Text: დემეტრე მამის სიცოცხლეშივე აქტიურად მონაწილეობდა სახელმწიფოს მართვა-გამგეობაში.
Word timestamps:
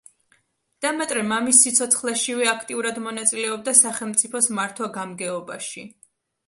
დემეტრე 0.85 1.25
მამის 1.31 1.59
სიცოცხლეშივე 1.65 2.47
აქტიურად 2.55 2.99
მონაწილეობდა 3.05 3.75
სახელმწიფოს 3.85 4.53
მართვა-გამგეობაში. 4.61 5.89